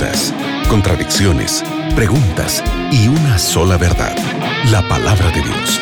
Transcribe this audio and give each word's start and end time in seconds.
dudas, 0.00 0.34
contradicciones, 0.68 1.62
preguntas 1.94 2.64
y 2.90 3.08
una 3.08 3.38
sola 3.38 3.76
verdad, 3.76 4.16
la 4.70 4.86
palabra 4.88 5.30
de 5.30 5.42
Dios. 5.42 5.80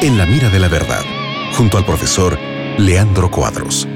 En 0.00 0.16
la 0.16 0.26
mira 0.26 0.48
de 0.48 0.60
la 0.60 0.68
verdad, 0.68 1.02
junto 1.56 1.76
al 1.76 1.84
profesor 1.84 2.38
Leandro 2.78 3.30
Cuadros. 3.30 3.88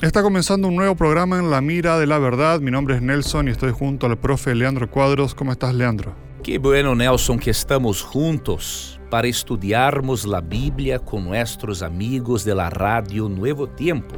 Está 0.00 0.22
comenzando 0.22 0.68
un 0.68 0.76
nuevo 0.76 0.94
programa 0.94 1.38
en 1.38 1.50
La 1.50 1.60
Mira 1.60 1.98
de 1.98 2.06
la 2.06 2.18
Verdad. 2.18 2.60
Mi 2.60 2.70
nombre 2.70 2.96
es 2.96 3.02
Nelson 3.02 3.48
y 3.48 3.50
estoy 3.50 3.72
junto 3.72 4.06
al 4.06 4.16
profe 4.16 4.54
Leandro 4.54 4.88
Cuadros. 4.88 5.34
¿Cómo 5.34 5.52
estás, 5.52 5.74
Leandro? 5.74 6.14
Que 6.42 6.58
bueno, 6.58 6.94
Nelson, 6.94 7.38
que 7.38 7.50
estamos 7.50 8.02
juntos 8.02 9.00
para 9.10 9.26
estudiarmos 9.26 10.24
la 10.26 10.40
Biblia 10.40 11.00
con 11.00 11.24
nuestros 11.24 11.82
amigos 11.82 12.44
de 12.44 12.54
la 12.54 12.70
radio 12.70 13.28
Nuevo 13.28 13.68
Tiempo. 13.68 14.14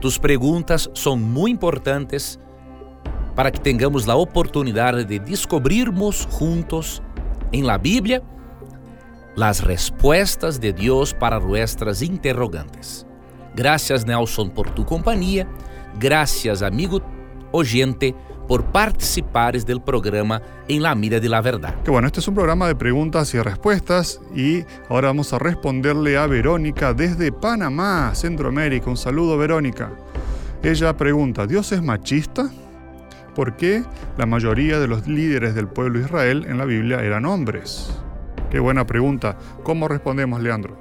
Tus 0.00 0.18
preguntas 0.18 0.90
son 0.94 1.22
muy 1.22 1.50
importantes 1.50 2.40
para 3.34 3.52
que 3.52 3.58
tengamos 3.58 4.06
la 4.06 4.16
oportunidad 4.16 4.94
de 5.06 5.18
descubrirmos 5.20 6.26
juntos 6.30 7.02
en 7.52 7.66
la 7.66 7.78
Biblia 7.78 8.22
las 9.36 9.62
respuestas 9.62 10.60
de 10.60 10.72
Dios 10.72 11.14
para 11.14 11.38
nuestras 11.38 12.02
interrogantes. 12.02 13.06
Gracias, 13.54 14.06
Nelson, 14.06 14.50
por 14.50 14.70
tu 14.74 14.84
compañía. 14.84 15.46
Gracias, 15.98 16.62
amigo 16.62 17.00
oyente, 17.52 18.14
por 18.50 18.64
participares 18.64 19.64
del 19.64 19.80
programa 19.80 20.42
En 20.66 20.82
la 20.82 20.96
Mira 20.96 21.20
de 21.20 21.28
la 21.28 21.40
Verdad. 21.40 21.72
Que 21.84 21.90
bueno, 21.92 22.08
este 22.08 22.18
es 22.18 22.26
un 22.26 22.34
programa 22.34 22.66
de 22.66 22.74
preguntas 22.74 23.32
y 23.32 23.40
respuestas 23.40 24.20
y 24.34 24.64
ahora 24.88 25.06
vamos 25.06 25.32
a 25.32 25.38
responderle 25.38 26.18
a 26.18 26.26
Verónica 26.26 26.92
desde 26.92 27.30
Panamá, 27.30 28.12
Centroamérica. 28.12 28.90
Un 28.90 28.96
saludo, 28.96 29.38
Verónica. 29.38 29.92
Ella 30.64 30.96
pregunta, 30.96 31.46
¿Dios 31.46 31.70
es 31.70 31.80
machista? 31.80 32.50
¿Por 33.36 33.54
qué 33.54 33.84
la 34.18 34.26
mayoría 34.26 34.80
de 34.80 34.88
los 34.88 35.06
líderes 35.06 35.54
del 35.54 35.68
pueblo 35.68 36.00
de 36.00 36.06
Israel 36.06 36.44
en 36.48 36.58
la 36.58 36.64
Biblia 36.64 37.04
eran 37.04 37.26
hombres? 37.26 37.96
Qué 38.50 38.58
buena 38.58 38.84
pregunta. 38.84 39.38
¿Cómo 39.62 39.86
respondemos, 39.86 40.42
Leandro? 40.42 40.76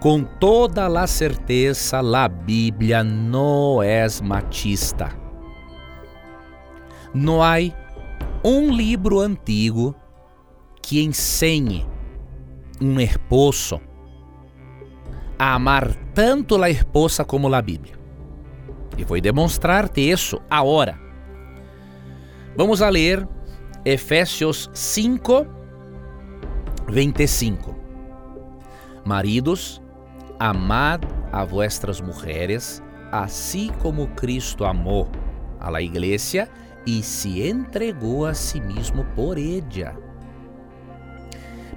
Com 0.00 0.24
toda 0.24 0.86
a 0.86 1.06
certeza, 1.06 1.98
a 1.98 2.28
Bíblia 2.28 3.04
não 3.04 3.82
é 3.82 4.06
machista. 4.22 5.29
Não 7.12 7.42
há 7.42 7.56
um 8.44 8.72
livro 8.72 9.20
antigo 9.20 9.94
que 10.82 11.02
ensine 11.02 11.86
um 12.80 12.98
esposo 13.00 13.80
a 15.38 15.54
amar 15.54 15.94
tanto 16.14 16.62
a 16.62 16.70
esposa 16.70 17.24
como 17.24 17.52
a 17.54 17.62
Bíblia. 17.62 17.98
E 18.96 19.04
vou 19.04 19.20
demonstrar-te 19.20 20.00
isso 20.00 20.40
agora. 20.50 20.98
Vamos 22.56 22.82
a 22.82 22.90
ler 22.90 23.26
Efésios 23.84 24.70
5, 24.74 25.46
25. 26.88 27.74
Maridos, 29.04 29.80
amad 30.38 31.00
a 31.32 31.44
vuestras 31.44 32.00
mujeres, 32.00 32.82
así 33.10 33.70
como 33.80 34.08
Cristo 34.14 34.66
amó 34.66 35.08
a 35.58 35.70
la 35.70 35.80
iglesia 35.80 36.50
y 36.84 37.02
se 37.02 37.48
entregou 37.48 38.26
a 38.26 38.34
si 38.34 38.60
mesmo 38.60 39.04
por 39.14 39.38
ella. 39.38 39.94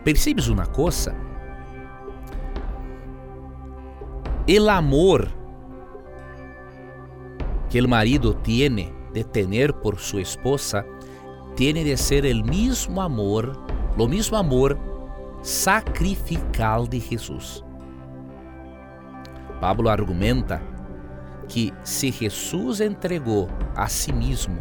Percebes 0.03 0.47
uma 0.47 0.65
coisa? 0.65 1.15
El 4.47 4.69
amor 4.69 5.29
que 7.69 7.79
el 7.79 7.87
marido 7.87 8.35
tiene 8.35 8.93
de 9.13 9.23
tener 9.23 9.73
por 9.73 9.97
su 9.97 10.19
esposa 10.19 10.85
tiene 11.55 11.83
de 11.83 11.97
ser 11.97 12.25
el 12.25 12.43
mismo 12.43 13.01
amor, 13.01 13.57
lo 13.97 14.07
mismo 14.07 14.37
amor 14.37 14.77
sacrificial 15.42 16.89
de 16.89 16.99
Jesus. 16.99 17.63
Pablo 19.61 19.89
argumenta 19.89 20.61
que 21.47 21.73
se 21.83 22.11
Jesus 22.11 22.81
entregou 22.81 23.47
a 23.75 23.87
si 23.87 24.11
mesmo, 24.11 24.59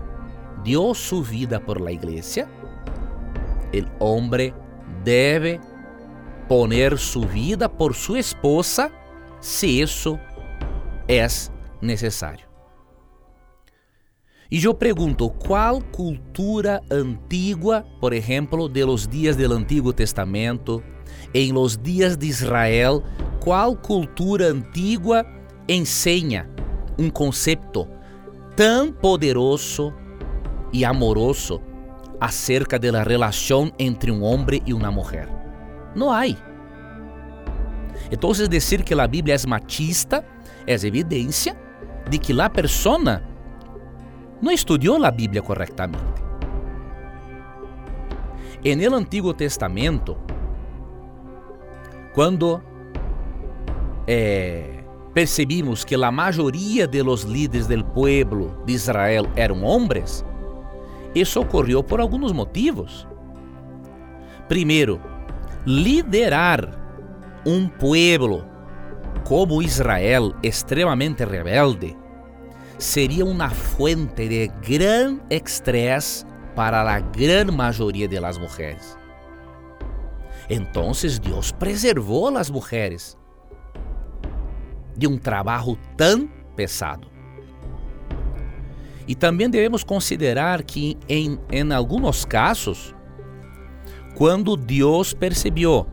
deu 0.64 0.94
sua 0.94 1.22
vida 1.22 1.60
por 1.60 1.80
la 1.80 1.92
igreja, 1.92 2.48
o 4.00 4.04
homem 4.04 4.54
deve 5.02 5.60
poner 6.48 6.98
sua 6.98 7.26
vida 7.26 7.68
por 7.68 7.94
sua 7.94 8.18
esposa 8.18 8.90
se 9.40 9.80
isso 9.80 10.18
é 11.08 11.26
necessário. 11.80 12.46
E 14.50 14.62
eu 14.62 14.74
pergunto, 14.74 15.30
qual 15.30 15.80
cultura 15.80 16.82
antiga, 16.90 17.86
por 17.98 18.12
exemplo, 18.12 18.68
de 18.68 18.84
los 18.84 19.08
dias 19.08 19.34
do 19.34 19.50
Antigo 19.50 19.94
Testamento, 19.94 20.82
em 21.32 21.52
los 21.52 21.78
dias 21.78 22.18
de 22.18 22.26
Israel, 22.26 23.02
qual 23.40 23.74
cultura 23.74 24.48
antiga 24.48 25.24
ensina 25.66 26.50
um 26.98 27.08
conceito 27.08 27.88
tão 28.54 28.92
poderoso 28.92 29.94
e 30.72 30.84
amoroso 30.84 31.60
acerca 32.20 32.78
da 32.78 33.02
relação 33.02 33.72
entre 33.78 34.10
um 34.10 34.22
homem 34.22 34.62
e 34.64 34.72
uma 34.72 34.90
mulher? 34.90 35.28
Não 35.94 36.10
há. 36.10 36.26
Então, 38.10 38.32
dizer 38.32 38.82
que 38.82 38.94
a 38.94 39.06
Bíblia 39.06 39.36
é 39.36 39.46
machista 39.46 40.24
é 40.66 40.74
evidência 40.74 41.56
de 42.08 42.18
que 42.18 42.38
a 42.40 42.48
persona 42.48 43.22
não 44.40 44.52
estudou 44.52 45.04
a 45.04 45.10
Bíblia 45.10 45.42
corretamente. 45.42 46.22
En 48.64 48.80
el 48.80 48.94
Antigo 48.94 49.34
Testamento, 49.34 50.16
quando 52.14 52.62
é, 54.06 54.84
percebimos 55.12 55.84
que 55.84 55.96
a 55.96 56.10
maioria 56.12 56.86
de 56.86 57.02
los 57.02 57.24
líderes 57.24 57.66
del 57.66 57.84
pueblo 57.84 58.62
de 58.64 58.74
Israel 58.74 59.28
eram 59.34 59.64
homens, 59.64 60.24
isso 61.14 61.40
ocorreu 61.40 61.82
por 61.82 62.00
alguns 62.00 62.32
motivos. 62.32 63.06
Primeiro, 64.48 65.00
liderar 65.66 66.78
um 67.46 67.68
pueblo 67.68 68.44
como 69.24 69.62
Israel 69.62 70.34
extremamente 70.42 71.24
rebelde 71.24 71.96
seria 72.78 73.24
uma 73.24 73.50
fuente 73.50 74.28
de 74.28 74.48
gran 74.66 75.20
estresse 75.30 76.24
para 76.56 76.82
a 76.82 77.00
grande 77.00 77.52
maioria 77.52 78.08
de 78.08 78.20
las 78.20 78.38
mujeres. 78.38 78.98
Entonces 80.48 81.18
Deus 81.18 81.52
preservou 81.52 82.36
as 82.36 82.50
mulheres 82.50 83.16
de 84.96 85.06
um 85.06 85.16
trabalho 85.16 85.78
tão 85.96 86.28
pesado. 86.56 87.11
E 89.06 89.14
também 89.14 89.50
devemos 89.50 89.82
considerar 89.82 90.62
que, 90.62 90.96
em, 91.08 91.38
em 91.50 91.72
alguns 91.72 92.24
casos, 92.24 92.94
quando 94.14 94.56
Deus 94.56 95.12
percebeu 95.12 95.86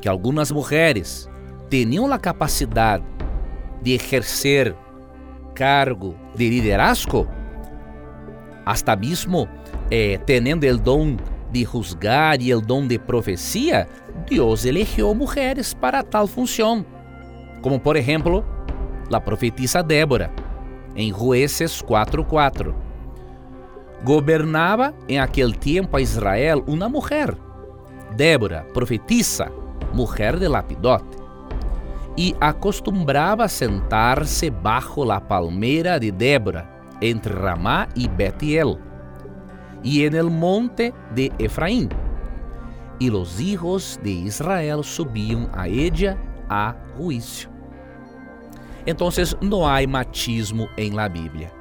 que 0.00 0.08
algumas 0.08 0.50
mulheres 0.50 1.28
tinham 1.68 2.10
a 2.12 2.18
capacidade 2.18 3.04
de 3.82 3.92
exercer 3.92 4.74
cargo 5.54 6.14
de 6.34 6.48
liderazgo, 6.48 7.28
hasta 8.64 8.96
mesmo 8.96 9.48
eh, 9.90 10.18
tendo 10.26 10.66
o 10.66 10.78
dom 10.78 11.16
de 11.50 11.64
juzgar 11.64 12.40
e 12.40 12.54
o 12.54 12.60
dom 12.60 12.86
de 12.86 12.98
profecia, 12.98 13.88
Deus 14.28 14.64
elegeu 14.64 15.14
mulheres 15.14 15.74
para 15.74 16.02
tal 16.02 16.26
função. 16.26 16.84
Como 17.62 17.78
por 17.78 17.96
exemplo, 17.96 18.44
a 19.12 19.20
profetisa 19.20 19.82
Débora, 19.82 20.32
em 21.00 21.12
Jueces 21.12 21.80
4:4. 21.82 22.74
Governava 24.04 24.94
em 25.08 25.18
aquele 25.18 25.54
tempo 25.54 25.96
a 25.96 26.00
Israel 26.00 26.62
uma 26.66 26.88
mulher, 26.88 27.34
Débora, 28.16 28.66
profetisa, 28.74 29.50
mulher 29.94 30.38
de 30.38 30.46
Lapidote, 30.46 31.16
e 32.16 32.34
acostumbrava 32.40 33.48
sentar-se 33.48 34.50
bajo 34.50 35.10
a 35.10 35.20
palmeira 35.20 35.98
de 35.98 36.10
Débora, 36.10 36.68
entre 37.00 37.32
Ramá 37.32 37.88
e 37.96 38.06
Betiel, 38.06 38.78
e 39.82 40.04
en 40.04 40.14
el 40.14 40.28
monte 40.28 40.92
de 41.14 41.32
Efraim. 41.38 41.88
E 43.00 43.10
os 43.10 43.40
hijos 43.40 43.98
de 44.02 44.10
Israel 44.10 44.82
subiam 44.82 45.48
a 45.54 45.66
ella 45.66 46.18
a 46.50 46.74
juízo. 46.96 47.59
Então, 48.86 49.08
não 49.42 49.66
há 49.66 49.86
machismo 49.86 50.68
em 50.76 50.90
la 50.92 51.08
Bíblia. 51.08 51.52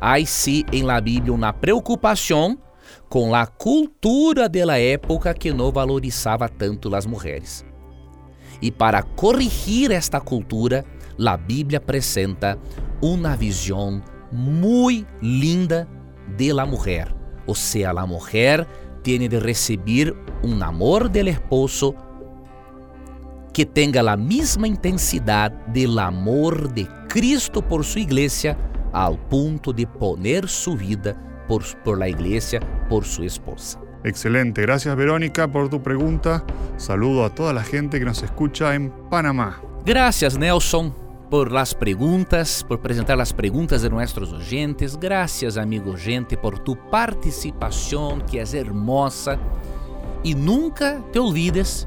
Há 0.00 0.24
sim 0.26 0.64
em 0.72 0.82
la 0.82 1.00
Bíblia 1.00 1.32
uma 1.32 1.52
preocupação 1.52 2.58
com 3.08 3.34
a 3.34 3.46
cultura 3.46 4.48
da 4.48 4.78
época 4.78 5.32
que 5.32 5.52
não 5.52 5.72
valorizava 5.72 6.48
tanto 6.48 6.94
as 6.94 7.06
mulheres. 7.06 7.64
E 8.60 8.70
para 8.70 9.02
corrigir 9.02 9.90
esta 9.90 10.20
cultura, 10.20 10.84
a 11.18 11.36
Bíblia 11.36 11.78
apresenta 11.78 12.58
uma 13.00 13.36
visão 13.36 14.02
muy 14.32 15.06
linda 15.22 15.88
de 16.36 16.52
la 16.52 16.66
mujer. 16.66 17.14
O 17.46 17.54
sea, 17.54 17.92
la 17.92 18.06
mujer 18.06 18.66
tiene 19.02 19.28
de 19.28 19.38
recibir 19.38 20.14
un 20.42 20.62
amor 20.62 21.10
del 21.10 21.28
esposo 21.28 21.94
que 23.54 23.64
tenga 23.64 24.02
la 24.02 24.16
misma 24.16 24.66
intensidad 24.66 25.52
del 25.68 25.98
amor 26.00 26.74
de 26.74 26.88
Cristo 27.08 27.66
por 27.66 27.84
su 27.84 28.00
iglesia 28.00 28.58
al 28.92 29.16
punto 29.28 29.72
de 29.72 29.86
poner 29.86 30.48
su 30.48 30.76
vida 30.76 31.16
por, 31.46 31.62
por 31.82 31.96
la 31.96 32.08
iglesia, 32.08 32.60
por 32.88 33.04
su 33.04 33.22
esposa. 33.22 33.80
Excelente, 34.02 34.60
gracias 34.60 34.94
Verónica 34.96 35.50
por 35.50 35.70
tu 35.70 35.82
pregunta. 35.82 36.44
Saludo 36.76 37.24
a 37.24 37.30
toda 37.30 37.52
la 37.52 37.62
gente 37.62 38.00
que 38.00 38.04
nos 38.04 38.22
escucha 38.24 38.74
en 38.74 38.90
Panamá. 39.08 39.62
Gracias 39.86 40.36
Nelson 40.36 40.92
por 41.30 41.52
las 41.52 41.74
preguntas, 41.74 42.64
por 42.66 42.80
presentar 42.80 43.16
las 43.16 43.32
preguntas 43.32 43.82
de 43.82 43.90
nuestros 43.90 44.32
oyentes. 44.32 44.98
Gracias 44.98 45.56
amigo 45.56 45.94
gente 45.96 46.36
por 46.36 46.58
tu 46.58 46.76
participación 46.90 48.20
que 48.22 48.40
es 48.40 48.52
hermosa. 48.52 49.38
Y 50.24 50.34
nunca 50.34 51.00
te 51.12 51.18
olvides 51.18 51.86